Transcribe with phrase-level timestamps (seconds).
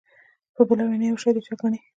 [0.55, 1.79] په بله وینا یو شی د چا ګڼي.